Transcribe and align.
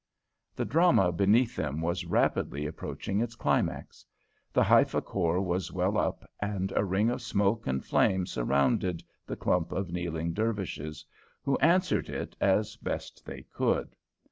The 0.55 0.65
drama 0.65 1.11
beneath 1.11 1.55
them 1.55 1.79
was 1.79 2.05
rapidly 2.07 2.65
approaching 2.65 3.21
its 3.21 3.35
climax. 3.35 4.03
The 4.51 4.63
Haifa 4.63 4.99
Corps 5.03 5.43
was 5.43 5.71
well 5.71 5.95
up, 5.95 6.27
and 6.41 6.73
a 6.75 6.83
ring 6.83 7.11
of 7.11 7.21
smoke 7.21 7.67
and 7.67 7.85
flame 7.85 8.25
surrounded 8.25 9.03
the 9.27 9.35
clump 9.35 9.71
of 9.71 9.91
kneeling 9.91 10.33
Dervishes, 10.33 11.05
who 11.43 11.55
answered 11.59 12.09
it 12.09 12.35
as 12.41 12.77
best 12.77 13.27
they 13.27 13.43
could. 13.43 13.95